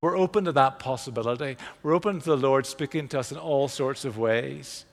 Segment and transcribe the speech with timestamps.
[0.00, 1.56] We're open to that possibility.
[1.82, 4.84] We're open to the Lord speaking to us in all sorts of ways.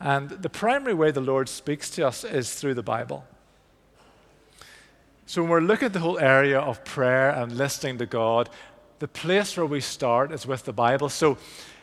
[0.00, 3.24] And the primary way the Lord speaks to us is through the Bible.
[5.26, 8.50] So when we're looking at the whole area of prayer and listening to God,
[8.98, 11.08] the place where we start is with the Bible.
[11.08, 11.38] So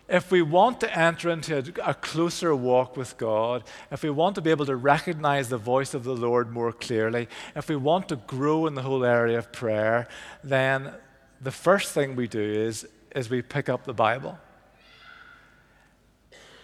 [0.09, 4.41] if we want to enter into a, closer walk with God, if we want to
[4.41, 8.15] be able to recognize the voice of the Lord more clearly, if we want to
[8.15, 10.07] grow in the whole area of prayer,
[10.43, 10.93] then
[11.41, 14.37] the first thing we do is, is we pick up the Bible.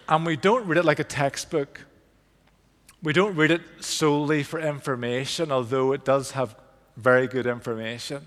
[0.07, 1.85] And we don't read it like a textbook.
[3.01, 6.55] We don't read it solely for information, although it does have
[6.97, 8.25] very good information.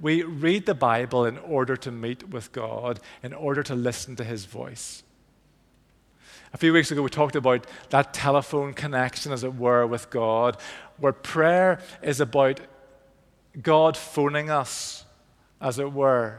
[0.00, 4.24] We read the Bible in order to meet with God, in order to listen to
[4.24, 5.02] His voice.
[6.52, 10.56] A few weeks ago, we talked about that telephone connection, as it were, with God,
[10.98, 12.60] where prayer is about
[13.60, 15.04] God phoning us,
[15.64, 16.38] as it were.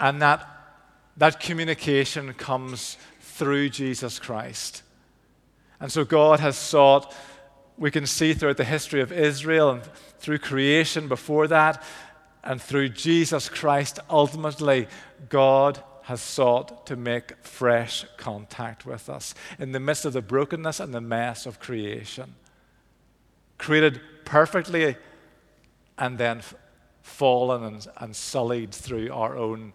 [0.00, 0.44] And that,
[1.18, 4.82] that communication comes through Jesus Christ.
[5.78, 7.14] And so God has sought,
[7.76, 9.82] we can see throughout the history of Israel and
[10.18, 11.84] through creation before that,
[12.42, 14.88] and through Jesus Christ, ultimately,
[15.28, 20.80] God has sought to make fresh contact with us in the midst of the brokenness
[20.80, 22.34] and the mess of creation.
[23.58, 24.96] Created perfectly
[25.98, 26.40] and then
[27.06, 29.72] fallen and, and sullied through our own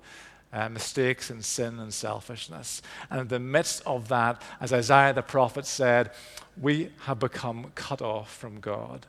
[0.51, 2.81] uh, mistakes and sin and selfishness.
[3.09, 6.11] And in the midst of that, as Isaiah the prophet said,
[6.59, 9.07] we have become cut off from God.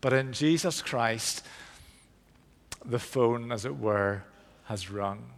[0.00, 1.46] But in Jesus Christ,
[2.84, 4.24] the phone, as it were,
[4.64, 5.30] has rung.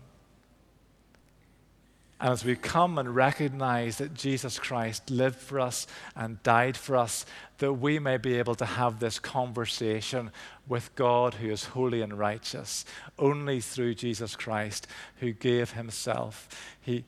[2.18, 6.96] And as we come and recognize that Jesus Christ lived for us and died for
[6.96, 7.26] us,
[7.58, 10.30] that we may be able to have this conversation
[10.66, 12.86] with God who is holy and righteous
[13.18, 14.86] only through Jesus Christ
[15.20, 16.48] who gave himself.
[16.80, 17.04] He,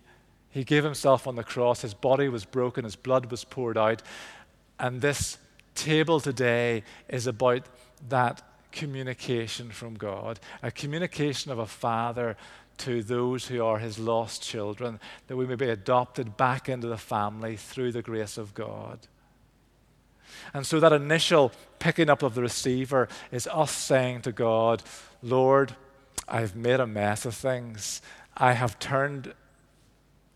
[0.51, 4.03] he gave himself on the cross, his body was broken, his blood was poured out.
[4.79, 5.39] And this
[5.74, 7.64] table today is about
[8.11, 8.42] that
[8.73, 12.36] communication from God, a communication of a father
[12.78, 16.96] to those who are his lost children, that we may be adopted back into the
[16.96, 19.00] family through the grace of God.
[20.55, 24.83] And so that initial picking up of the receiver is us saying to God,
[25.22, 25.74] Lord,
[26.28, 28.02] I've made a mess of things.
[28.36, 29.34] I have turned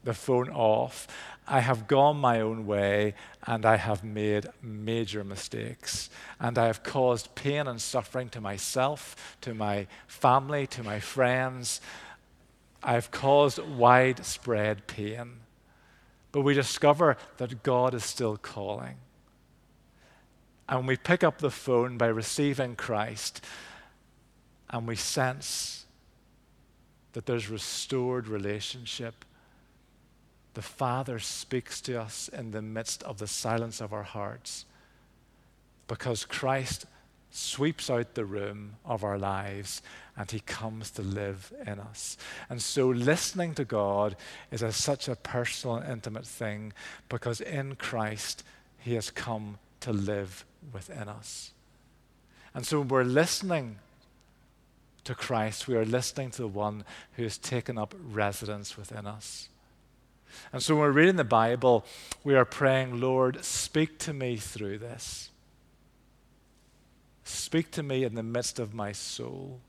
[0.05, 1.07] the phone off.
[1.47, 3.15] I have gone my own way
[3.47, 6.09] and I have made major mistakes.
[6.41, 11.81] And I have caused pain and suffering to myself, to my family, to my friends.
[12.83, 15.41] I've caused widespread pain.
[16.33, 18.97] But we discover that God is still calling.
[20.69, 23.45] And we pick up the phone by receiving Christ,
[24.71, 25.85] and we sense
[27.13, 29.25] that there's restored relationship
[30.55, 34.67] the Father speaks to us in the midst of the silence of our hearts
[35.89, 36.87] because Christ
[37.33, 39.83] sweeps out the room of our lives
[40.17, 42.19] and he comes to live in us.
[42.51, 44.17] And so listening to God
[44.51, 46.75] is a, such a personal and intimate thing
[47.09, 48.45] because in Christ
[48.79, 51.53] he has come to live within us.
[52.55, 53.79] And so when we're listening
[55.05, 59.49] to Christ, we are listening to the one who has taken up residence within us.
[60.53, 61.85] And so when we're reading the Bible,
[62.25, 65.31] we are praying, Lord, speak to me through this.
[67.25, 69.61] Speak to me in the midst of my soul.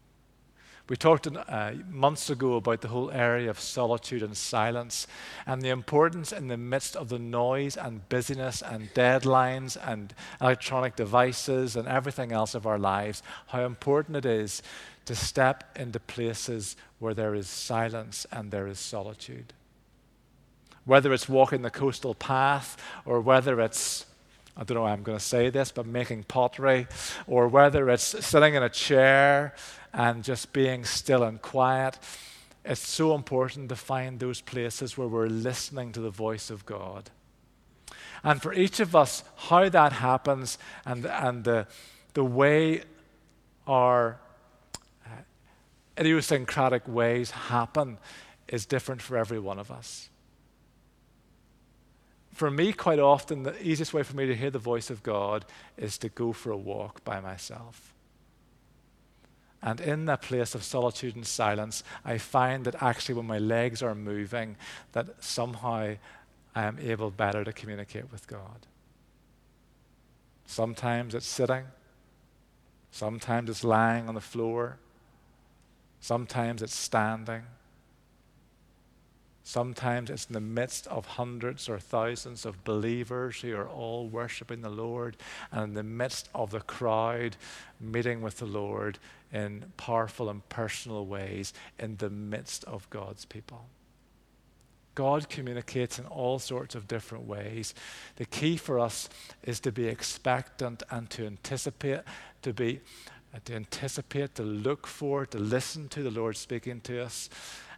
[0.89, 5.07] We talked uh, months ago about the whole area of solitude and silence
[5.45, 10.97] and the importance in the midst of the noise and busyness and deadlines and electronic
[10.97, 14.61] devices and everything else of our lives, how important it is
[15.05, 19.53] to step into places where there is silence and there is solitude
[20.85, 24.05] whether it's walking the coastal path or whether it's
[24.55, 26.87] I don't know how I'm going to say this, but making pottery,
[27.25, 29.55] or whether it's sitting in a chair
[29.93, 31.97] and just being still and quiet.
[32.63, 37.09] It's so important to find those places where we're listening to the voice of God.
[38.23, 41.67] And for each of us, how that happens and, and the,
[42.13, 42.83] the way
[43.67, 44.19] our
[45.05, 45.09] uh,
[45.99, 47.97] idiosyncratic ways happen
[48.47, 50.09] is different for every one of us
[52.43, 55.45] for me, quite often, the easiest way for me to hear the voice of God
[55.77, 57.93] is to go for a walk by myself.
[59.61, 63.81] And in that place of solitude and silence, I find that actually when my legs
[63.81, 64.57] are moving,
[64.91, 65.95] that somehow
[66.53, 68.67] I am able better to communicate with God.
[70.45, 71.63] Sometimes it's sitting,
[72.91, 74.79] sometimes it's lying on the floor,
[76.03, 77.43] Sometimes it's standing.
[79.43, 84.61] Sometimes it's in the midst of hundreds or thousands of believers who are all worshiping
[84.61, 85.17] the Lord,
[85.51, 87.35] and in the midst of the crowd
[87.79, 88.99] meeting with the Lord
[89.33, 93.65] in powerful and personal ways, in the midst of God's people.
[94.95, 97.73] God communicates in all sorts of different ways.
[98.17, 99.09] The key for us
[99.43, 102.01] is to be expectant and to anticipate,
[102.43, 102.79] to be
[103.33, 107.31] uh, to anticipate, to look for, to listen to the Lord speaking to us,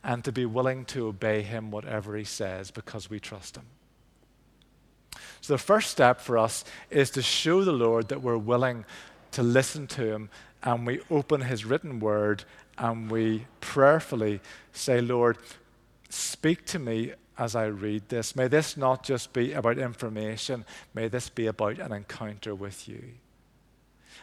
[0.06, 3.66] and to be willing to obey Him whatever He says because we trust Him.
[5.42, 8.86] So, the first step for us is to show the Lord that we're willing
[9.32, 10.30] to listen to Him
[10.64, 12.46] and we open His written word
[12.78, 14.40] and we prayerfully
[14.72, 15.38] say, Lord,
[16.16, 18.36] Speak to me as I read this.
[18.38, 20.64] May this not just be about information,
[20.94, 23.04] may this be about an encounter with you.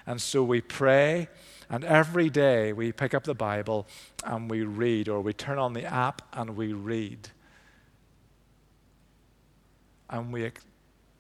[0.07, 1.29] And so we pray,
[1.71, 3.87] and every day we pick up the Bible
[4.25, 7.31] and we read, or we turn on the app and we read.
[10.11, 10.51] And we,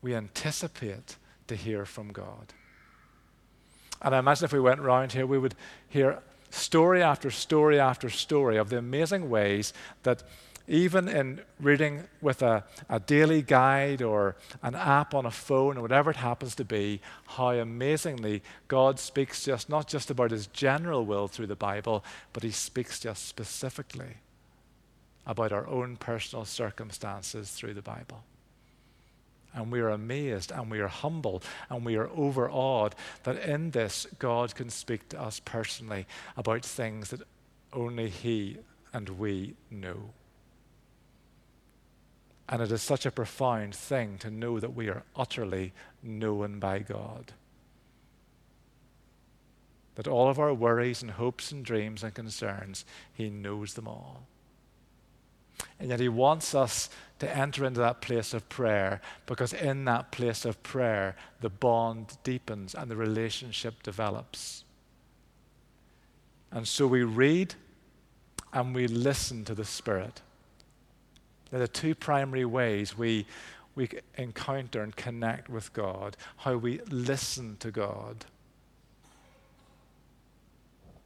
[0.02, 2.52] we anticipate to hear from God.
[4.02, 5.54] And I imagine if we went around here, we would
[5.88, 10.22] hear story after story after story of the amazing ways that
[10.68, 15.82] even in reading with a, a daily guide or an app on a phone or
[15.82, 21.04] whatever it happens to be, how amazingly God speaks us not just about his general
[21.04, 24.16] will through the Bible, but he speaks us specifically
[25.26, 28.24] about our own personal circumstances through the Bible.
[29.54, 32.94] And we are amazed and we are humble and we are overawed
[33.24, 36.06] that in this God can speak to us personally
[36.36, 37.20] about things that
[37.72, 38.58] only He
[38.92, 40.10] and we know.
[42.48, 45.72] And it is such a profound thing to know that we are utterly
[46.02, 47.32] known by God.
[49.94, 54.26] That all of our worries and hopes and dreams and concerns, He knows them all.
[55.78, 60.10] And yet He wants us to enter into that place of prayer because in that
[60.10, 64.64] place of prayer, the bond deepens and the relationship develops.
[66.50, 67.54] And so we read
[68.52, 70.20] and we listen to the Spirit.
[71.52, 73.26] There are two primary ways we,
[73.74, 78.24] we encounter and connect with God how we listen to God.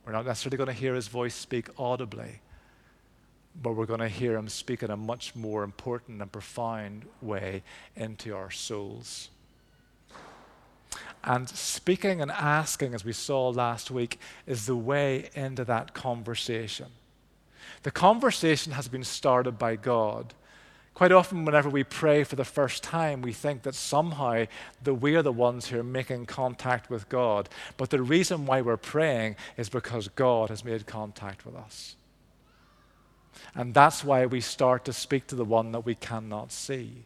[0.07, 2.41] We're not necessarily going to hear his voice speak audibly,
[3.61, 7.65] but we're going to hear him speak in a much more important and profound way
[7.97, 9.31] into our souls.
[11.25, 16.87] And speaking and asking, as we saw last week, is the way into that conversation.
[17.87, 20.35] The conversation has been started by God.
[20.93, 24.47] Quite often, whenever we pray for the first time, we think that somehow
[24.83, 27.49] that we are the ones who are making contact with God.
[27.77, 31.94] But the reason why we're praying is because God has made contact with us.
[33.55, 37.05] And that's why we start to speak to the one that we cannot see.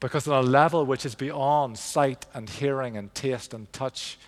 [0.00, 4.18] Because on a level which is beyond sight and hearing and taste and touch,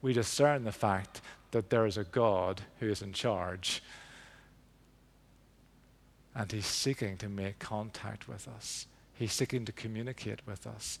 [0.00, 1.20] we discern the fact
[1.50, 3.82] that there is a God who is in charge.
[6.34, 10.98] And He's seeking to make contact with us, He's seeking to communicate with us.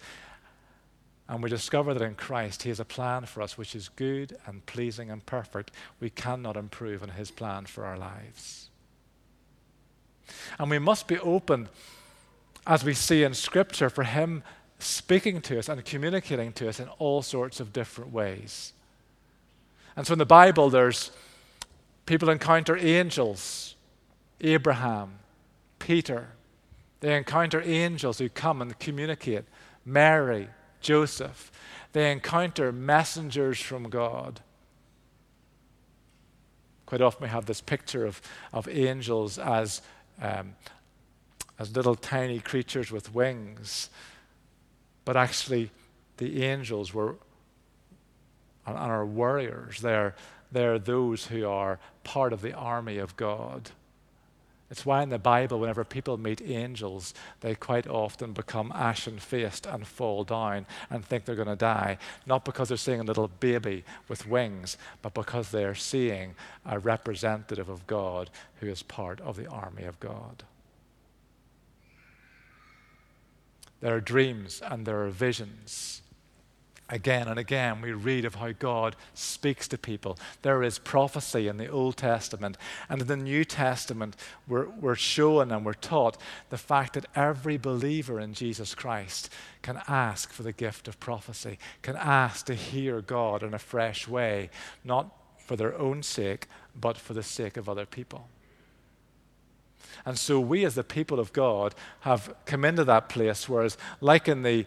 [1.28, 4.36] And we discover that in Christ, He has a plan for us which is good
[4.46, 5.72] and pleasing and perfect.
[5.98, 8.70] We cannot improve on His plan for our lives.
[10.58, 11.68] And we must be open,
[12.66, 14.42] as we see in Scripture, for Him
[14.78, 18.72] speaking to us and communicating to us in all sorts of different ways.
[19.96, 21.10] And so in the Bible, there's
[22.04, 23.74] people encounter angels,
[24.42, 25.18] Abraham,
[25.78, 26.28] Peter.
[27.00, 29.44] They encounter angels who come and communicate.
[29.84, 30.48] Mary,
[30.80, 31.50] Joseph.
[31.92, 34.40] They encounter messengers from God.
[36.84, 38.20] Quite often we have this picture of,
[38.52, 39.82] of angels as,
[40.20, 40.54] um,
[41.58, 43.90] as little tiny creatures with wings.
[45.04, 45.70] But actually,
[46.18, 47.16] the angels were
[48.66, 49.80] and are warriors.
[49.80, 50.14] They're,
[50.50, 53.70] they're those who are part of the army of God.
[54.68, 59.64] It's why in the Bible, whenever people meet angels, they quite often become ashen faced
[59.64, 61.98] and fall down and think they're going to die.
[62.26, 66.80] Not because they're seeing a little baby with wings, but because they are seeing a
[66.80, 70.42] representative of God who is part of the army of God.
[73.80, 76.02] There are dreams and there are visions.
[76.88, 80.16] Again and again, we read of how God speaks to people.
[80.42, 82.56] There is prophecy in the Old Testament.
[82.88, 84.14] And in the New Testament,
[84.46, 86.16] we're, we're shown and we're taught
[86.50, 91.58] the fact that every believer in Jesus Christ can ask for the gift of prophecy,
[91.82, 94.48] can ask to hear God in a fresh way,
[94.84, 96.46] not for their own sake,
[96.80, 98.28] but for the sake of other people.
[100.04, 104.28] And so we, as the people of God, have come into that place, whereas, like
[104.28, 104.66] in the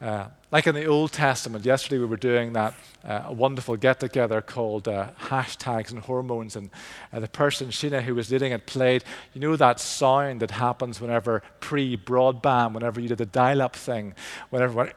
[0.00, 4.42] uh, like in the Old Testament, yesterday we were doing that uh, wonderful get together
[4.42, 6.54] called uh, Hashtags and Hormones.
[6.54, 6.70] And
[7.12, 11.00] uh, the person, Sheena, who was leading it, played, you know, that sound that happens
[11.00, 14.14] whenever pre broadband, whenever you did the dial up thing,
[14.50, 14.92] whenever went,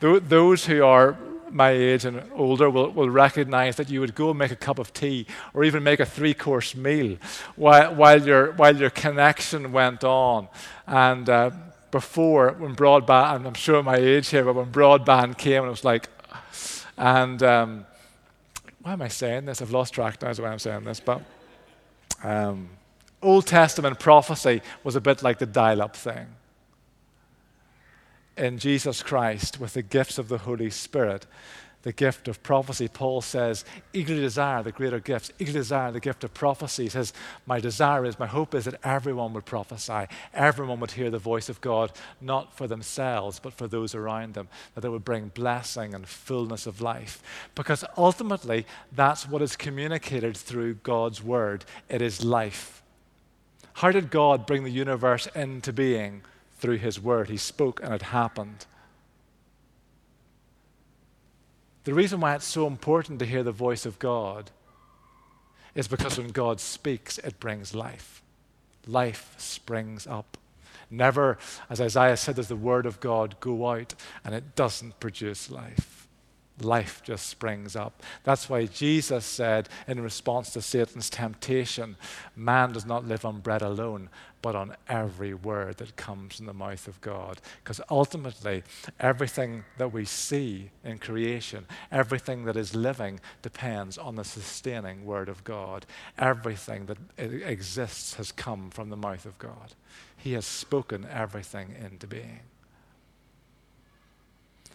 [0.00, 1.18] those who are
[1.50, 4.78] my age and older will, will recognize that you would go and make a cup
[4.78, 7.16] of tea or even make a three course meal
[7.56, 10.48] while, while, your, while your connection went on.
[10.86, 11.50] And uh,
[11.90, 15.70] before when broadband, and I'm sure my age here, but when broadband came, and it
[15.70, 16.08] was like,
[16.96, 17.86] and um,
[18.82, 19.62] why am I saying this?
[19.62, 21.00] I've lost track now, is why I'm saying this.
[21.00, 21.22] But
[22.22, 22.68] um,
[23.22, 26.26] Old Testament prophecy was a bit like the dial up thing.
[28.36, 31.26] In Jesus Christ, with the gifts of the Holy Spirit,
[31.82, 32.88] the gift of prophecy.
[32.88, 36.84] Paul says, eagerly desire the greater gifts, eagerly desire the gift of prophecy.
[36.84, 37.12] He says,
[37.46, 41.48] My desire is, my hope is that everyone would prophesy, everyone would hear the voice
[41.48, 45.94] of God, not for themselves, but for those around them, that they would bring blessing
[45.94, 47.22] and fullness of life.
[47.54, 52.82] Because ultimately, that's what is communicated through God's word it is life.
[53.74, 56.22] How did God bring the universe into being?
[56.58, 57.28] Through his word.
[57.28, 58.66] He spoke and it happened.
[61.88, 64.50] The reason why it's so important to hear the voice of God
[65.74, 68.22] is because when God speaks, it brings life.
[68.86, 70.36] Life springs up.
[70.90, 71.38] Never,
[71.70, 75.97] as Isaiah said, does the word of God go out and it doesn't produce life
[76.62, 78.02] life just springs up.
[78.24, 81.96] That's why Jesus said, in response to Satan's temptation,
[82.36, 84.10] man does not live on bread alone,
[84.40, 87.40] but on every word that comes from the mouth of God.
[87.62, 88.62] Because ultimately,
[89.00, 95.28] everything that we see in creation, everything that is living, depends on the sustaining word
[95.28, 95.86] of God.
[96.18, 99.74] Everything that exists has come from the mouth of God.
[100.16, 102.40] He has spoken everything into being.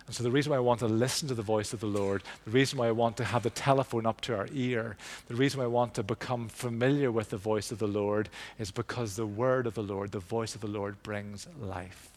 [0.05, 2.24] And so, the reason why I want to listen to the voice of the Lord,
[2.43, 5.60] the reason why I want to have the telephone up to our ear, the reason
[5.60, 8.29] why I want to become familiar with the voice of the Lord
[8.60, 12.10] is because the word of the Lord, the voice of the Lord, brings life.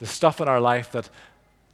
[0.00, 1.10] The stuff in our life that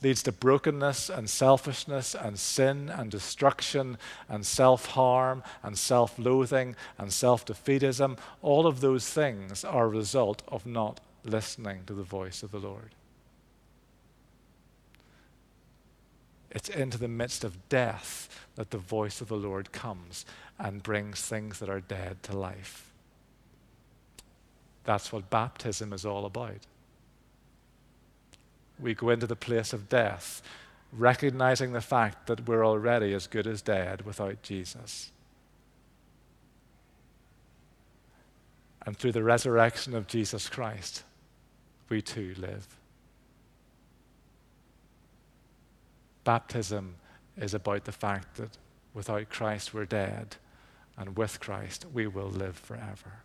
[0.03, 3.99] leads to brokenness and selfishness and sin and destruction
[4.29, 9.89] and self harm and self loathing and self defeatism, all of those things are a
[9.89, 12.95] result of not listening to the voice of the Lord.
[16.51, 20.27] It's into the midst of death that the voice of the Lord comes
[20.59, 22.91] and brings things that are dead to life.
[24.85, 26.67] That's what baptism is all about.
[28.79, 30.43] We go into the place of death,
[30.93, 35.13] recognizing the fact that we're already as good as dead without Jesus.
[38.85, 41.05] And through the resurrection of Jesus Christ,
[41.89, 42.67] we too live.
[46.25, 46.97] Baptism
[47.37, 48.59] is about the fact that
[48.95, 50.37] without Christ we're dead,
[50.97, 53.23] and with Christ we will live forever.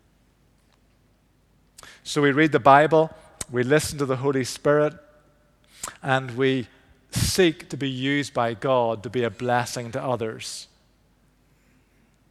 [2.04, 3.14] So we read the Bible,
[3.52, 4.94] we listen to the Holy Spirit,
[6.02, 6.68] and we
[7.12, 10.68] seek to be used by God to be a blessing to others.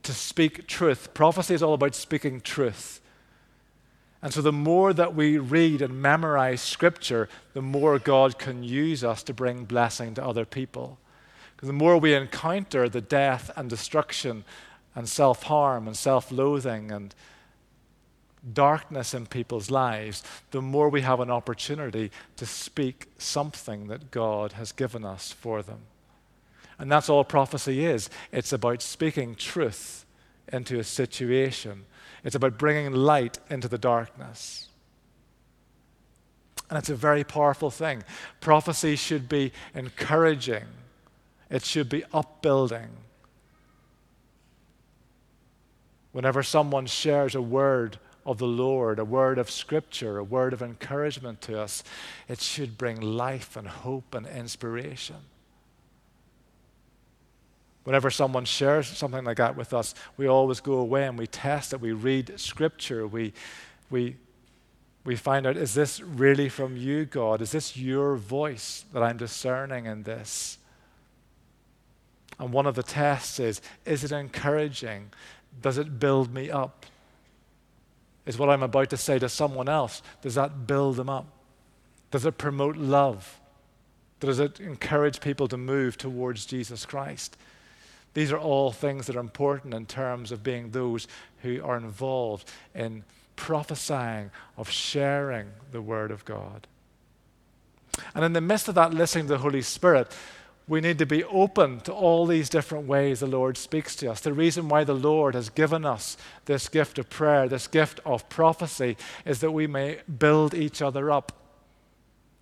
[0.02, 1.14] To speak truth.
[1.14, 3.00] Prophecy is all about speaking truth.
[4.25, 9.04] And so, the more that we read and memorize Scripture, the more God can use
[9.04, 10.99] us to bring blessing to other people.
[11.54, 14.45] Because the more we encounter the death and destruction
[14.95, 17.14] and self harm and self loathing and
[18.50, 24.52] darkness in people's lives, the more we have an opportunity to speak something that God
[24.52, 25.81] has given us for them.
[26.78, 30.07] And that's all prophecy is it's about speaking truth
[30.50, 31.85] into a situation
[32.25, 34.69] it's about bringing light into the darkness.
[36.71, 38.02] And it's a very powerful thing.
[38.40, 40.64] Prophecy should be encouraging,
[41.50, 42.88] it should be upbuilding.
[46.12, 50.62] Whenever someone shares a word of the Lord, a word of scripture, a word of
[50.62, 51.83] encouragement to us,
[52.28, 55.16] it should bring life and hope and inspiration.
[57.85, 61.73] Whenever someone shares something like that with us, we always go away and we test
[61.73, 61.81] it.
[61.81, 63.07] We read scripture.
[63.07, 63.33] We,
[63.91, 64.17] we
[65.05, 67.43] we find out is this really from you, God?
[67.43, 70.59] Is this your voice that I'm discerning in this?
[72.38, 75.11] And one of the tests is is it encouraging?
[75.61, 76.87] Does it build me up?
[78.26, 81.26] Is what I'm about to say to someone else, does that build them up?
[82.11, 83.38] Does it promote love?
[84.21, 87.37] Does it encourage people to move towards Jesus Christ?
[88.14, 91.06] These are all things that are important in terms of being those
[91.42, 93.04] who are involved in
[93.37, 96.66] prophesying, of sharing the Word of God.
[98.14, 100.11] And in the midst of that, listening to the Holy Spirit,
[100.66, 104.21] we need to be open to all these different ways the Lord speaks to us.
[104.21, 106.16] The reason why the Lord has given us
[106.47, 111.11] this gift of prayer, this gift of prophecy, is that we may build each other
[111.11, 111.33] up.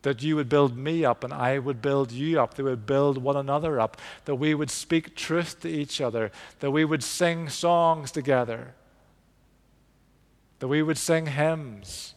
[0.03, 2.55] That you would build me up and I would build you up.
[2.55, 3.97] That we would build one another up.
[4.25, 6.31] That we would speak truth to each other.
[6.61, 8.75] That we would sing songs together.
[10.59, 12.15] That we would sing hymns.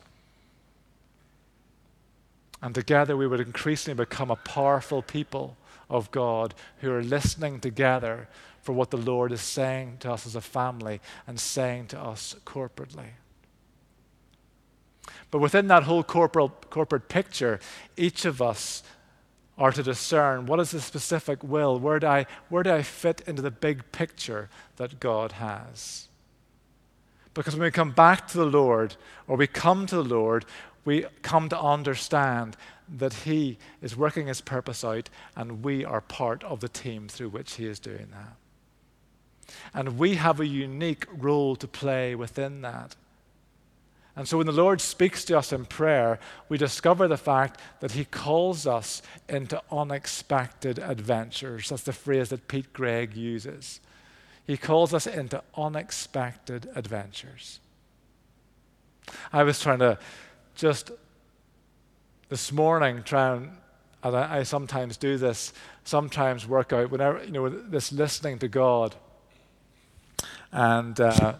[2.61, 5.55] And together we would increasingly become a powerful people
[5.89, 8.27] of God who are listening together
[8.61, 12.35] for what the Lord is saying to us as a family and saying to us
[12.45, 13.09] corporately.
[15.35, 17.59] But within that whole corporate, corporate picture,
[17.97, 18.83] each of us
[19.57, 21.77] are to discern what is the specific will?
[21.77, 26.07] Where do, I, where do I fit into the big picture that God has?
[27.33, 28.95] Because when we come back to the Lord,
[29.27, 30.45] or we come to the Lord,
[30.85, 32.55] we come to understand
[32.87, 37.27] that He is working His purpose out, and we are part of the team through
[37.27, 39.53] which He is doing that.
[39.73, 42.95] And we have a unique role to play within that.
[44.15, 47.91] And so when the Lord speaks to us in prayer, we discover the fact that
[47.91, 51.69] He calls us into unexpected adventures.
[51.69, 53.81] That's the phrase that Pete Greig uses.
[54.47, 57.59] He calls us into unexpected adventures.
[59.33, 59.97] I was trying to
[60.55, 60.91] just
[62.29, 63.51] this morning try and,
[64.03, 65.51] and I, I, sometimes do this,
[65.83, 68.95] sometimes work out whenever, you know, this listening to God.
[70.51, 71.35] And uh,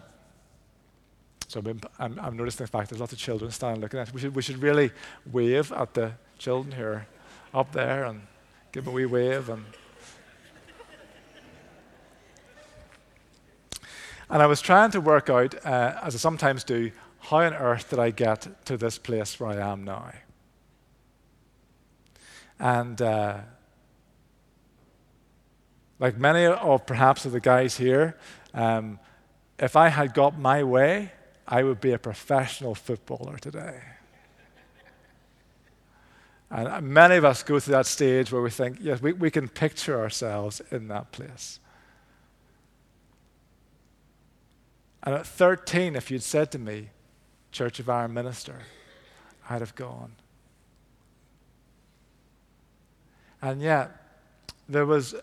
[1.56, 1.62] so
[1.98, 4.14] I'm, I'm, noticing the fact there's lots of children standing looking at us.
[4.14, 4.90] We should, we should really
[5.24, 7.06] wave at the children who are
[7.54, 8.20] up there and
[8.72, 9.48] give them a wee wave.
[9.48, 9.64] And,
[14.28, 17.88] and I was trying to work out, uh, as I sometimes do, how on earth
[17.88, 20.12] did I get to this place where I am now?
[22.58, 23.38] And uh,
[25.98, 28.18] like many of perhaps of the guys here,
[28.52, 28.98] um,
[29.58, 31.12] if I had got my way,
[31.48, 33.80] I would be a professional footballer today.
[36.50, 39.48] And many of us go through that stage where we think, yes, we, we can
[39.48, 41.58] picture ourselves in that place.
[45.02, 46.90] And at 13, if you'd said to me,
[47.52, 48.62] Church of Ireland minister,
[49.48, 50.12] I'd have gone.
[53.40, 53.90] And yet,
[54.68, 55.14] there was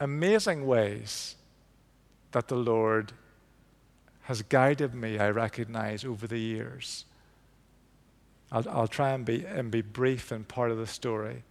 [0.00, 1.36] amazing ways
[2.32, 3.12] that the Lord
[4.22, 7.04] has guided me, I recognize, over the years.
[8.50, 11.42] I'll, I'll try and be, and be brief in part of the story.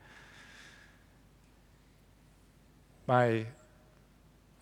[3.07, 3.45] My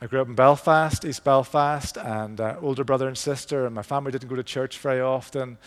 [0.02, 3.82] I grew up in Belfast, East Belfast, and uh, older brother and sister, and my
[3.82, 5.58] family didn't go to church very often.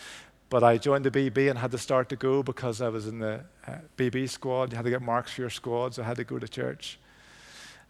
[0.49, 3.19] But I joined the BB and had to start to go because I was in
[3.19, 4.71] the uh, BB squad.
[4.71, 6.97] You had to get marks for your squad, so I had to go to church.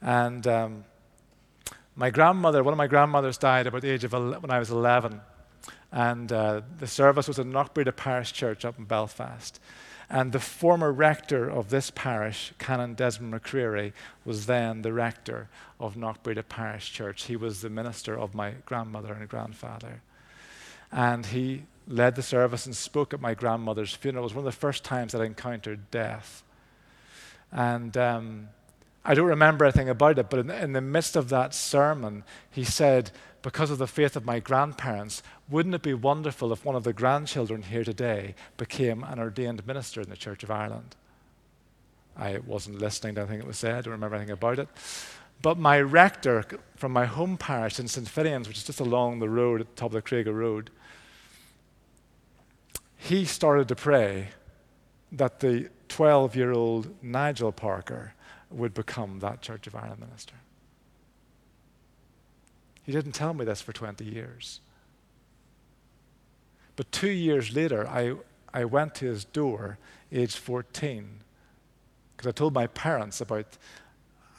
[0.01, 0.83] And um,
[1.95, 5.21] my grandmother, one of my grandmothers died about the age of when I was 11.
[5.91, 9.59] And uh, the service was in Knockbreda Parish Church up in Belfast.
[10.09, 13.93] And the former rector of this parish, Canon Desmond McCreary,
[14.25, 17.25] was then the rector of Knockbreda Parish Church.
[17.25, 20.01] He was the minister of my grandmother and grandfather.
[20.91, 24.23] And he led the service and spoke at my grandmother's funeral.
[24.23, 26.43] It was one of the first times that I encountered death.
[27.51, 28.49] And um,
[29.05, 32.63] I don't remember anything about it, but in, in the midst of that sermon, he
[32.63, 33.11] said,
[33.41, 36.93] because of the faith of my grandparents, wouldn't it be wonderful if one of the
[36.93, 40.95] grandchildren here today became an ordained minister in the Church of Ireland?
[42.15, 44.69] I wasn't listening to anything that was said, I don't remember anything about it.
[45.41, 46.45] But my rector
[46.77, 48.07] from my home parish in St.
[48.07, 50.69] Finian's, which is just along the road at the top of the Cregagh Road,
[52.95, 54.29] he started to pray
[55.11, 58.13] that the 12 year old Nigel Parker
[58.53, 60.35] would become that Church of Ireland minister.
[62.83, 64.59] He didn't tell me this for 20 years.
[66.75, 68.15] But two years later, I,
[68.53, 69.77] I went to his door,
[70.11, 71.21] age 14,
[72.15, 73.57] because I told my parents about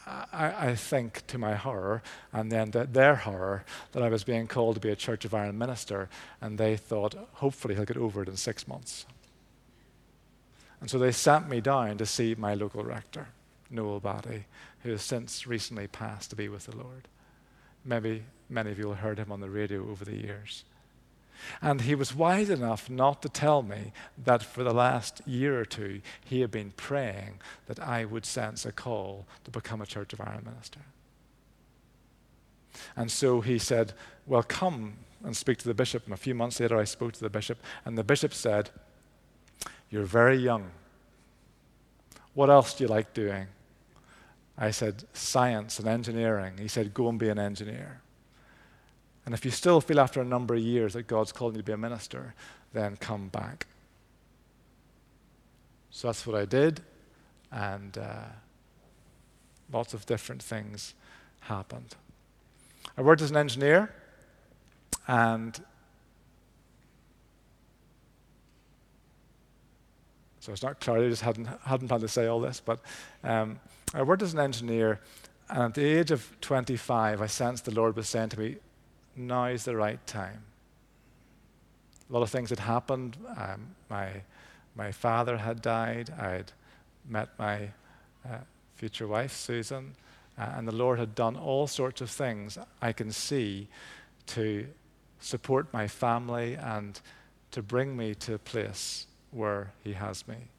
[0.07, 4.45] I, I, think to my horror, and then to their horror, that I was being
[4.45, 8.21] called to be a Church of Ireland minister, and they thought, hopefully, he'll get over
[8.21, 9.07] it in six months.
[10.79, 13.29] And so they sent me down to see my local rector,
[13.75, 14.45] Batty,
[14.83, 17.07] who has since recently passed to be with the Lord.
[17.83, 20.63] Maybe many of you have heard him on the radio over the years.
[21.61, 23.91] And he was wise enough not to tell me
[24.23, 28.65] that for the last year or two he had been praying that I would sense
[28.65, 30.79] a call to become a Church of Ireland minister.
[32.95, 33.93] And so he said,
[34.25, 36.05] Well, come and speak to the bishop.
[36.05, 38.69] And a few months later, I spoke to the bishop, and the bishop said,
[39.89, 40.71] You're very young.
[42.33, 43.47] What else do you like doing?
[44.57, 46.53] I said, Science and engineering.
[46.57, 48.01] He said, Go and be an engineer.
[49.25, 51.65] And if you still feel after a number of years that God's calling you to
[51.65, 52.35] be a minister,
[52.73, 53.65] then come back.
[55.89, 56.81] So that's what I did,
[57.53, 58.25] and uh,
[59.71, 60.93] lots of different things
[61.39, 61.95] happened.
[62.97, 63.93] I worked as an engineer,
[65.07, 65.57] and
[70.41, 72.81] so it's not clear, I just hadn't, hadn't planned to say all this, but
[73.23, 73.57] um,
[73.93, 74.99] I worked as an engineer,
[75.49, 78.57] and at the age of 25, I sensed the Lord was saying to me,
[79.15, 80.43] now is the right time.
[82.09, 83.17] A lot of things had happened.
[83.37, 84.09] Um, my,
[84.75, 86.09] my father had died.
[86.19, 86.51] I'd
[87.07, 87.69] met my
[88.25, 88.39] uh,
[88.75, 89.95] future wife, Susan,
[90.37, 93.67] uh, and the Lord had done all sorts of things I can see
[94.27, 94.67] to
[95.19, 96.99] support my family and
[97.51, 100.49] to bring me to a place where He has me.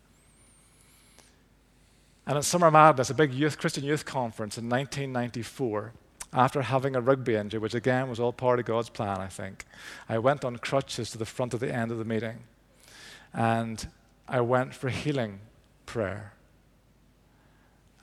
[2.26, 5.92] And at Summer Madness, a big youth, Christian youth conference in 1994,
[6.32, 9.64] after having a rugby injury, which again was all part of God's plan, I think,
[10.08, 12.44] I went on crutches to the front of the end of the meeting.
[13.32, 13.86] And
[14.28, 15.40] I went for healing
[15.86, 16.32] prayer.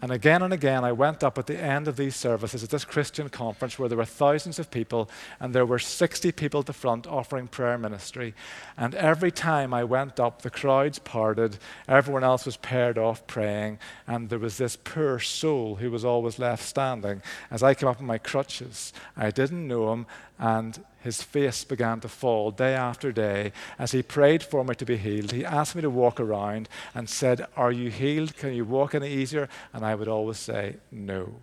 [0.04, 2.84] And again and again, I went up at the end of these services at this
[2.84, 6.74] Christian conference where there were thousands of people, and there were 60 people at the
[6.74, 8.34] front offering prayer ministry.
[8.76, 13.80] And every time I went up, the crowds parted, everyone else was paired off praying,
[14.06, 17.22] and there was this poor soul who was always left standing.
[17.50, 20.06] As I came up on my crutches, I didn't know him,
[20.38, 24.86] and his face began to fall day after day as he prayed for me to
[24.86, 25.34] be healed.
[25.34, 28.38] He asked me to walk around and said, Are you healed?
[28.38, 29.50] Can you walk any easier?
[29.74, 31.36] And I would always say, No.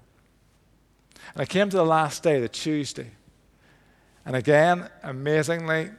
[1.34, 3.10] And I came to the last day, the Tuesday.
[4.24, 5.90] And again, amazingly,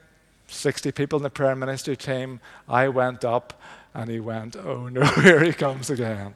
[0.48, 3.62] 60 people in the prayer ministry team, I went up
[3.94, 6.34] and he went, Oh no, here he comes again.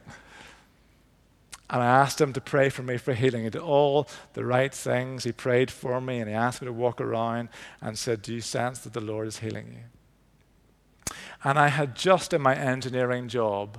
[1.68, 3.44] And I asked him to pray for me for healing.
[3.44, 5.24] He did all the right things.
[5.24, 7.48] He prayed for me and he asked me to walk around
[7.80, 11.14] and said, Do you sense that the Lord is healing you?
[11.42, 13.78] And I had just in my engineering job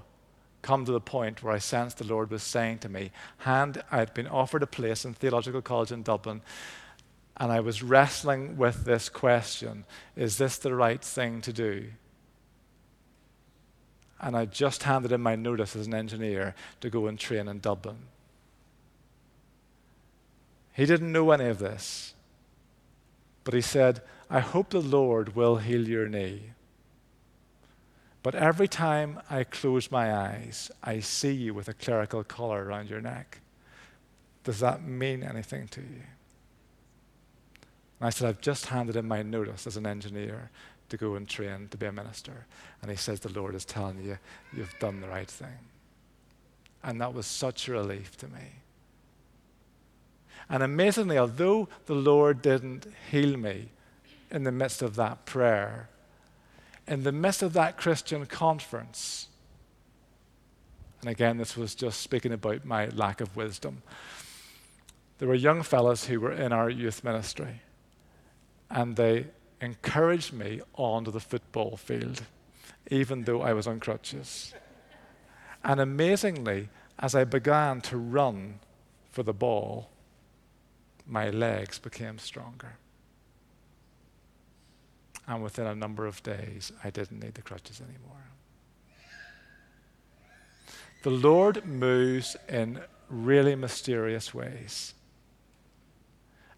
[0.62, 3.12] come to the point where I sensed the Lord was saying to me,
[3.46, 6.42] and I had been offered a place in Theological College in Dublin,
[7.38, 11.88] and I was wrestling with this question Is this the right thing to do?
[14.20, 17.60] And I just handed in my notice as an engineer to go and train in
[17.60, 17.98] Dublin.
[20.74, 22.14] He didn't know any of this,
[23.44, 26.52] but he said, I hope the Lord will heal your knee.
[28.24, 32.90] But every time I close my eyes, I see you with a clerical collar around
[32.90, 33.40] your neck.
[34.44, 36.04] Does that mean anything to you?
[38.00, 40.52] And I said, I've just handed in my notice as an engineer
[40.90, 42.46] to go and train to be a minister.
[42.82, 44.18] And he says, The Lord is telling you,
[44.56, 45.58] you've done the right thing.
[46.84, 48.62] And that was such a relief to me.
[50.50, 53.70] And amazingly, although the Lord didn't heal me
[54.32, 55.90] in the midst of that prayer,
[56.88, 59.28] in the midst of that Christian conference,
[61.02, 63.84] and again, this was just speaking about my lack of wisdom.
[65.20, 67.62] There were young fellows who were in our youth ministry,
[68.70, 69.28] and they
[69.62, 72.22] encouraged me onto the football field,
[72.92, 74.54] even though I was on crutches.
[75.64, 78.60] And amazingly, as I began to run
[79.12, 79.90] for the ball,
[81.06, 82.78] my legs became stronger.
[85.28, 88.24] And within a number of days, I didn't need the crutches anymore.
[91.04, 94.94] The Lord moves in really mysterious ways.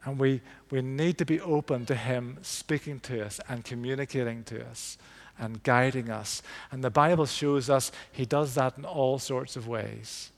[0.06, 4.66] And we, we need to be open to Him speaking to us and communicating to
[4.66, 4.98] us
[5.38, 6.42] and guiding us.
[6.72, 10.32] And the Bible shows us He does that in all sorts of ways.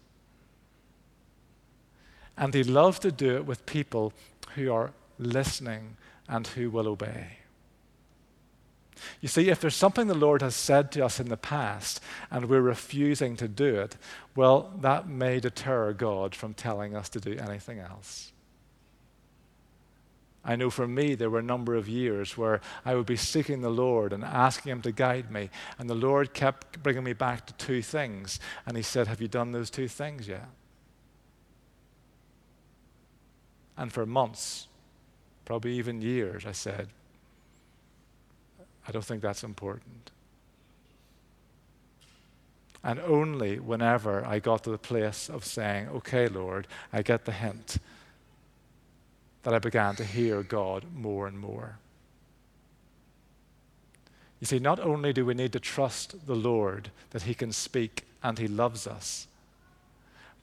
[2.37, 4.13] And He loves to do it with people
[4.55, 5.97] who are listening
[6.27, 7.37] and who will obey.
[9.19, 12.45] You see, if there's something the Lord has said to us in the past and
[12.45, 13.97] we're refusing to do it,
[14.35, 18.31] well, that may deter God from telling us to do anything else.
[20.43, 23.61] I know for me, there were a number of years where I would be seeking
[23.61, 25.49] the Lord and asking Him to guide me.
[25.77, 28.39] And the Lord kept bringing me back to two things.
[28.65, 30.49] And He said, Have you done those two things yet?
[33.77, 34.67] And for months,
[35.45, 36.87] probably even years, I said,
[38.87, 40.11] I don't think that's important.
[42.83, 47.31] And only whenever I got to the place of saying, Okay, Lord, I get the
[47.31, 47.77] hint,
[49.43, 51.77] that I began to hear God more and more.
[54.39, 58.05] You see, not only do we need to trust the Lord that He can speak
[58.23, 59.27] and He loves us,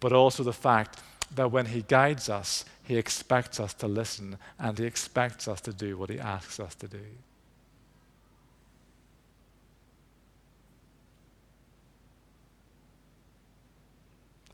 [0.01, 1.01] but also the fact
[1.35, 5.73] that when He guides us, He expects us to listen and He expects us to
[5.73, 7.05] do what He asks us to do.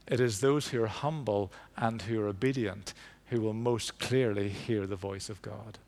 [0.06, 2.92] It is those who are humble and who are obedient
[3.26, 5.78] who will most clearly hear the voice of God.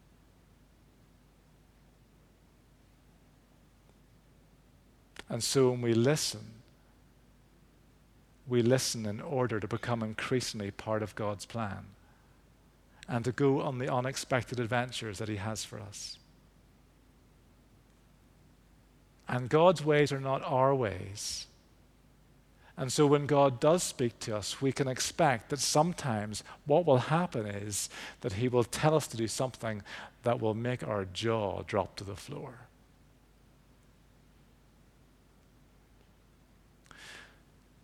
[5.28, 6.52] And so when we listen,
[8.46, 11.86] we listen in order to become increasingly part of God's plan
[13.08, 16.18] and to go on the unexpected adventures that He has for us.
[19.28, 21.46] And God's ways are not our ways.
[22.78, 26.98] And so when God does speak to us, we can expect that sometimes what will
[26.98, 27.88] happen is
[28.20, 29.82] that He will tell us to do something
[30.24, 32.66] that will make our jaw drop to the floor.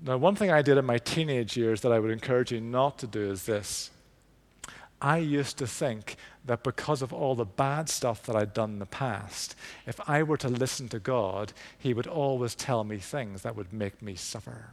[0.05, 2.99] Now, one thing I did in my teenage years that I would encourage you not
[2.99, 3.91] to do is this.
[5.01, 8.79] I used to think that because of all the bad stuff that I'd done in
[8.79, 9.55] the past,
[9.87, 13.73] if I were to listen to God, He would always tell me things that would
[13.73, 14.71] make me suffer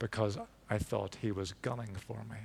[0.00, 0.36] because
[0.68, 2.38] I thought he was gunning for me.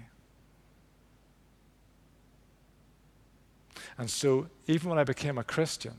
[3.97, 5.95] And so, even when I became a Christian,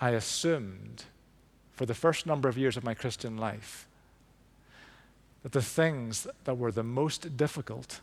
[0.00, 1.04] I assumed
[1.72, 3.86] for the first number of years of my Christian life
[5.42, 8.00] that the things that were the most difficult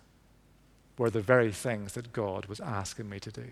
[0.97, 3.45] were the very things that God was asking me to do.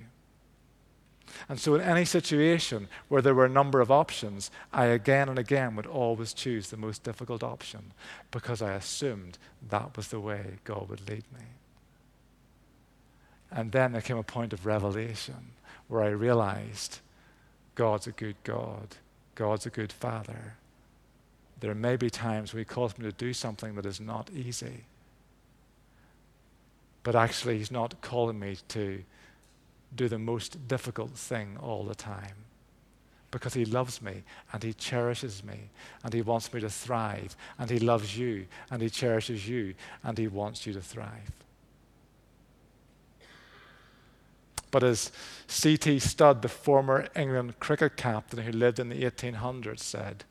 [1.50, 5.38] And so, in any situation where there were a number of options, I again and
[5.38, 7.92] again would always choose the most difficult option
[8.32, 9.38] because I assumed
[9.70, 11.46] that was the way God would lead me.
[13.52, 15.52] And then there came a point of revelation
[15.88, 17.00] where I realized
[17.76, 18.96] God's a good God,
[19.36, 20.56] God's a good Father.
[21.60, 24.86] There may be times where He calls me to do something that is not easy.
[27.04, 29.04] But actually, He's not calling me to
[29.94, 32.46] do the most difficult thing all the time
[33.32, 35.70] because he loves me and he cherishes me
[36.04, 40.18] and he wants me to thrive and he loves you and he cherishes you and
[40.18, 41.32] he wants you to thrive.
[44.72, 45.12] But as
[45.48, 46.00] C.T.
[46.00, 50.24] Studd, the former England cricket captain who lived in the 1800s, said,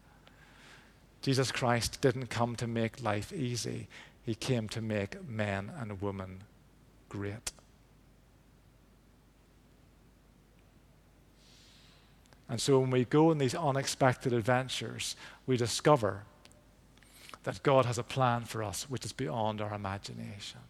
[1.22, 3.88] Jesus Christ didn't come to make life easy,
[4.22, 6.42] he came to make men and women
[7.08, 7.52] great.
[12.48, 16.24] And so when we go on these unexpected adventures, we discover
[17.44, 20.61] that God has a plan for us which is beyond our imagination.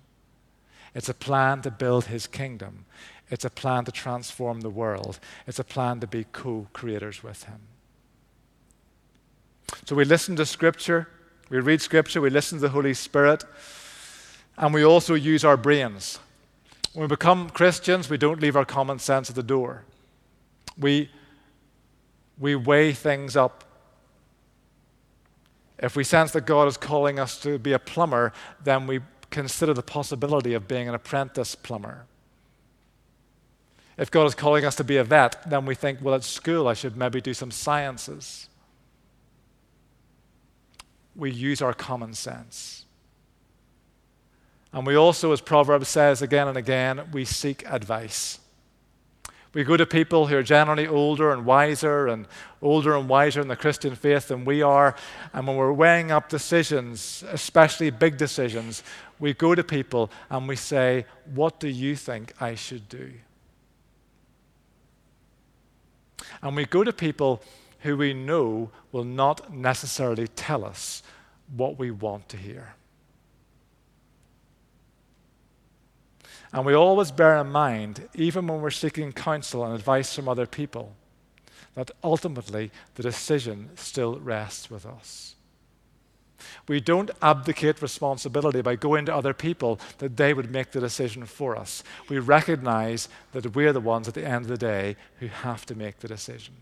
[0.94, 2.84] It's a plan to build his kingdom.
[3.30, 5.18] It's a plan to transform the world.
[5.46, 7.60] It's a plan to be co creators with him.
[9.86, 11.08] So we listen to Scripture,
[11.48, 13.44] we read Scripture, we listen to the Holy Spirit,
[14.56, 16.20] and we also use our brains.
[16.92, 19.84] When we become Christians, we don't leave our common sense at the door.
[20.78, 21.10] We
[22.38, 23.64] we weigh things up.
[25.78, 29.74] If we sense that God is calling us to be a plumber, then we consider
[29.74, 32.06] the possibility of being an apprentice plumber.
[33.96, 36.66] If God is calling us to be a vet, then we think, well, at school
[36.66, 38.48] I should maybe do some sciences.
[41.14, 42.86] We use our common sense.
[44.72, 48.40] And we also, as Proverbs says again and again, we seek advice.
[49.54, 52.26] We go to people who are generally older and wiser and
[52.60, 54.96] older and wiser in the Christian faith than we are.
[55.32, 58.82] And when we're weighing up decisions, especially big decisions,
[59.20, 63.12] we go to people and we say, What do you think I should do?
[66.42, 67.40] And we go to people
[67.80, 71.02] who we know will not necessarily tell us
[71.56, 72.74] what we want to hear.
[76.54, 80.46] And we always bear in mind, even when we're seeking counsel and advice from other
[80.46, 80.94] people,
[81.74, 85.34] that ultimately the decision still rests with us.
[86.68, 91.26] We don't abdicate responsibility by going to other people that they would make the decision
[91.26, 91.82] for us.
[92.08, 95.74] We recognize that we're the ones at the end of the day who have to
[95.74, 96.54] make the decision.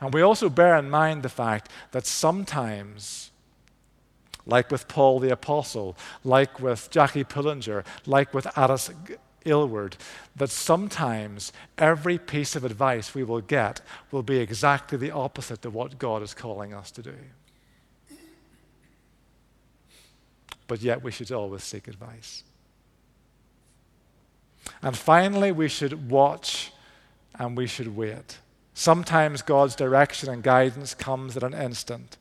[0.00, 3.30] And we also bear in mind the fact that sometimes,
[4.46, 8.90] like with Paul the Apostle, like with Jackie Pullinger, like with Gladys
[9.44, 9.96] Aylward,
[10.36, 15.74] that sometimes every piece of advice we will get will be exactly the opposite of
[15.74, 17.14] what God is calling us to do.
[20.66, 22.44] But yet we should always seek advice.
[24.80, 26.72] And finally, we should watch
[27.38, 28.38] and we should wait.
[28.74, 32.16] Sometimes God's direction and guidance comes at an instant.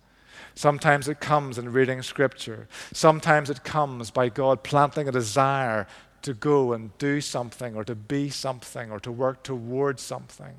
[0.55, 2.67] Sometimes it comes in reading Scripture.
[2.93, 5.87] Sometimes it comes by God planting a desire
[6.21, 10.55] to go and do something or to be something or to work towards something.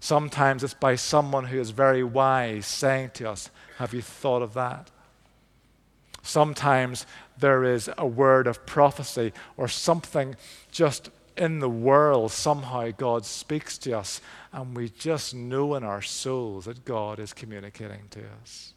[0.00, 4.54] Sometimes it's by someone who is very wise saying to us, Have you thought of
[4.54, 4.90] that?
[6.22, 7.06] Sometimes
[7.38, 10.36] there is a word of prophecy or something
[10.70, 12.32] just in the world.
[12.32, 14.20] Somehow God speaks to us,
[14.52, 18.74] and we just know in our souls that God is communicating to us.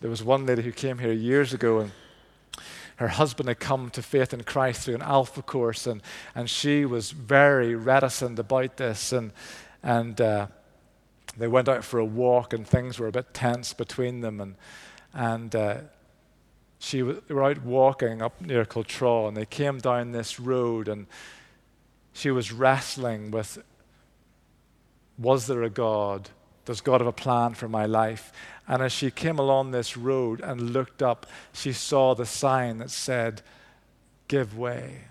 [0.00, 1.92] There was one lady who came here years ago and
[2.96, 6.00] her husband had come to faith in Christ through an alpha course, and,
[6.34, 9.12] and she was very reticent about this.
[9.12, 9.32] And,
[9.82, 10.46] and uh,
[11.36, 14.40] they went out for a walk, and things were a bit tense between them.
[14.40, 14.54] And,
[15.12, 15.76] and uh,
[16.78, 20.86] she w- they were out walking up near Cultra, and they came down this road,
[20.86, 21.06] and
[22.12, 23.58] she was wrestling with
[25.16, 26.30] was there a God?
[26.64, 28.32] Does God have a plan for my life?
[28.66, 32.90] And as she came along this road and looked up, she saw the sign that
[32.90, 33.42] said,
[34.26, 35.02] Give way.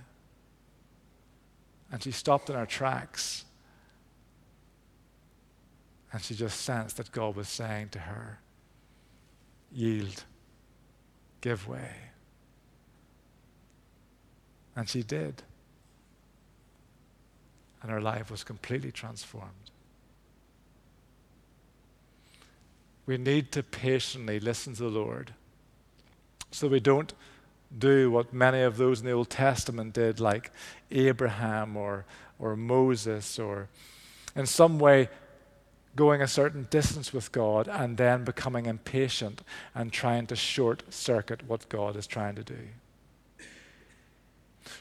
[1.92, 3.46] And she stopped in her tracks.
[6.12, 8.39] And she just sensed that God was saying to her,
[9.72, 10.24] Yield,
[11.42, 11.92] give way.
[14.76, 15.44] And she did.
[17.82, 19.72] And her life was completely transformed.
[23.06, 25.34] We need to patiently listen to the Lord
[26.52, 27.13] so we don't
[27.78, 30.52] do what many of those in the Old Testament did, like
[30.92, 32.06] Abraham or,
[32.38, 33.68] or Moses, or
[34.36, 35.10] in some way
[35.96, 39.42] going a certain distance with God and then becoming impatient
[39.76, 42.68] and trying to short circuit what God is trying to do.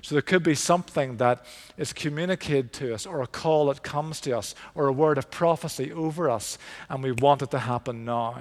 [0.02, 1.46] So there could be something that
[1.78, 5.30] is communicated to us, or a call that comes to us, or a word of
[5.30, 6.58] prophecy over us,
[6.90, 8.36] and we want it to happen now.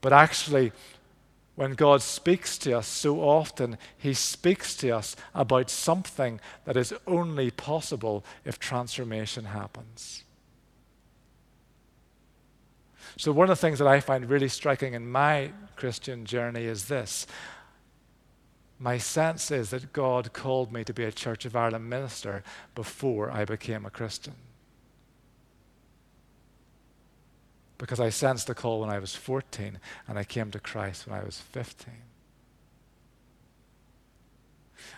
[0.00, 0.70] But actually,
[1.56, 6.94] when God speaks to us so often, He speaks to us about something that is
[7.08, 10.22] only possible if transformation happens.
[13.16, 16.86] So, one of the things that I find really striking in my Christian journey is
[16.86, 17.26] this
[18.82, 22.42] my sense is that God called me to be a Church of Ireland minister
[22.74, 24.34] before I became a Christian.
[27.76, 31.18] Because I sensed the call when I was 14 and I came to Christ when
[31.18, 31.92] I was 15.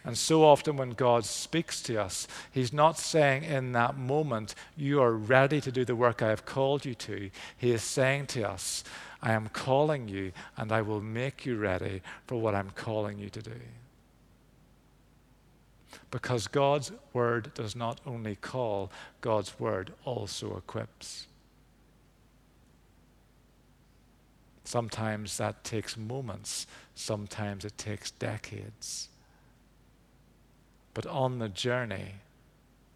[0.04, 5.00] And so often, when God speaks to us, He's not saying in that moment, You
[5.00, 7.30] are ready to do the work I have called you to.
[7.56, 8.82] He is saying to us,
[9.22, 13.30] I am calling you, and I will make you ready for what I'm calling you
[13.30, 13.60] to do.
[16.10, 21.26] Because God's word does not only call, God's word also equips.
[24.64, 29.08] Sometimes that takes moments, sometimes it takes decades.
[30.94, 32.16] But on the journey,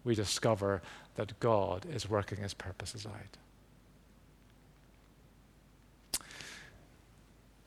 [0.03, 0.81] we discover
[1.15, 3.37] that God is working his purposes out.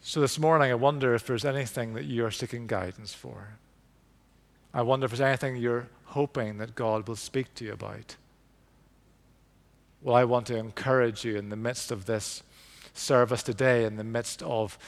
[0.01, 3.59] So this morning, I wonder if there's anything that you're seeking guidance for.
[4.73, 8.17] I wonder if there's anything you're hoping that God will speak to you about.
[10.03, 12.43] Well, I want to encourage you in the midst of this
[12.95, 14.79] service today, in the midst of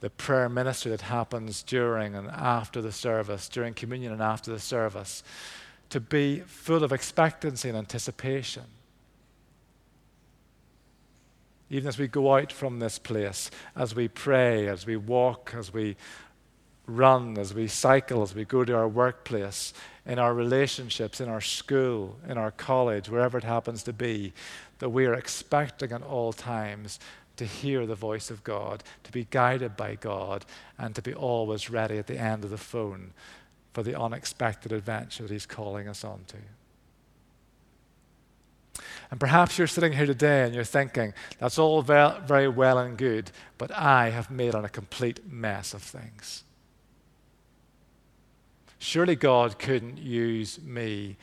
[0.00, 4.58] the prayer ministry that happens during and after the service, during communion and after the
[4.58, 5.22] service,
[5.90, 8.64] to be full of expectancy and anticipation.
[11.68, 15.72] Even as we go out from this place, as we pray, as we walk, as
[15.72, 15.96] we
[16.86, 19.72] run, as we cycle, as we go to our workplace,
[20.06, 24.32] in our relationships, in our school, in our college, wherever it happens to be,
[24.78, 26.98] that we are expecting at all times
[27.40, 30.44] to hear the voice of God, to be guided by God,
[30.76, 33.14] and to be always ready at the end of the phone
[33.72, 36.36] for the unexpected adventure that He's calling us onto.
[39.10, 43.30] And perhaps you're sitting here today and you're thinking, that's all very well and good,
[43.56, 46.44] but I have made a complete mess of things.
[48.78, 51.16] Surely God couldn't use me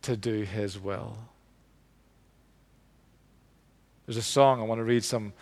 [0.00, 1.18] to do His will.
[4.08, 5.34] There's a song I want to read some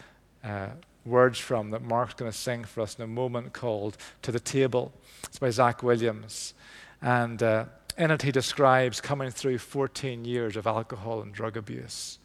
[0.43, 0.71] uh,
[1.05, 4.41] words from that Mark's going to sing for us in a moment called To the
[4.41, 4.93] Table.
[5.23, 6.53] It's by Zach Williams.
[7.01, 12.19] And uh, in it, he describes coming through 14 years of alcohol and drug abuse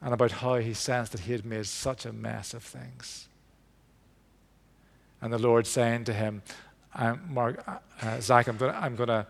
[0.00, 3.28] and about how he sensed that he had made such a mess of things.
[5.20, 6.40] And the Lord saying to him,
[7.28, 9.26] Mark, uh, uh Zach, I'm going I'm to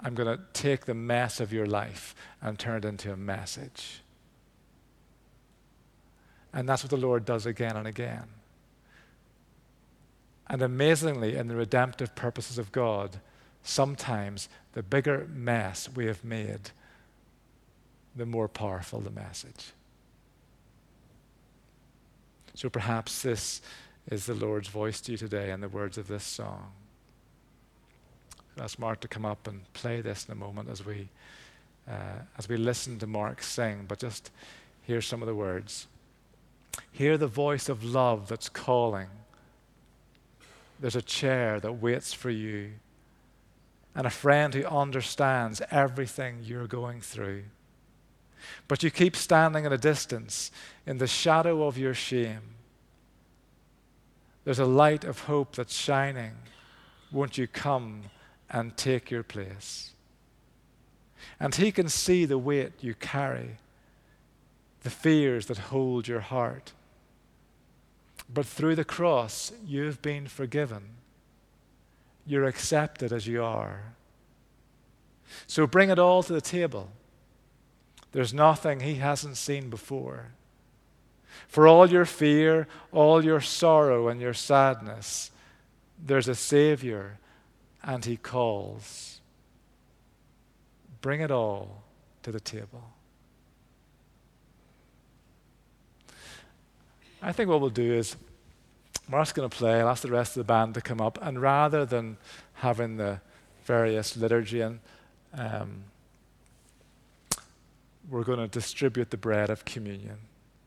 [0.00, 4.02] I'm going to take the mess of your life and turn it into a message.
[6.56, 8.24] And that's what the Lord does again and again.
[10.46, 13.20] And amazingly, in the redemptive purposes of God,
[13.62, 16.70] sometimes the bigger mess we have made,
[18.16, 19.72] the more powerful the message.
[22.54, 23.60] So perhaps this
[24.10, 26.72] is the Lord's voice to you today in the words of this song.
[28.58, 31.10] ask Mark to come up and play this in a moment as we,
[31.86, 34.30] uh, as we listen to Mark sing, but just
[34.84, 35.86] hear some of the words.
[36.92, 39.08] Hear the voice of love that's calling.
[40.80, 42.72] There's a chair that waits for you
[43.94, 47.44] and a friend who understands everything you're going through.
[48.68, 50.50] But you keep standing at a distance
[50.86, 52.56] in the shadow of your shame.
[54.44, 56.32] There's a light of hope that's shining.
[57.10, 58.02] Won't you come
[58.50, 59.92] and take your place?
[61.40, 63.56] And He can see the weight you carry,
[64.86, 66.70] the fears that hold your heart.
[68.32, 70.82] But through the cross, you've been forgiven
[72.24, 73.82] you're accepted as you are.
[75.48, 76.90] So bring it all to the table.
[78.12, 80.26] There's nothing he hasn't seen before.
[81.48, 85.32] For all your fear, all your sorrow, and your sadness,
[86.04, 87.18] there's a Savior,
[87.82, 89.20] and he calls.
[91.00, 91.82] Bring it all
[92.22, 92.95] to the table.
[97.26, 98.14] I think what we'll do is
[99.08, 99.80] Mark's going to play.
[99.80, 101.18] I'll ask the rest of the band to come up.
[101.20, 102.18] And rather than
[102.54, 103.20] having the
[103.64, 104.78] various liturgy, and
[105.34, 105.82] um,
[108.08, 110.18] we're going to distribute the bread of communion.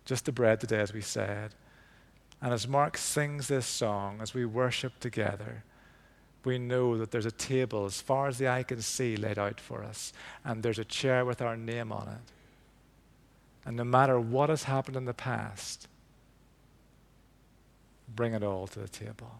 [0.03, 1.55] Just the bread today, as we said.
[2.41, 5.63] And as Mark sings this song, as we worship together,
[6.43, 9.61] we know that there's a table as far as the eye can see laid out
[9.61, 10.11] for us,
[10.43, 12.33] and there's a chair with our name on it.
[13.65, 15.87] And no matter what has happened in the past,
[18.15, 19.31] bring it all to the table.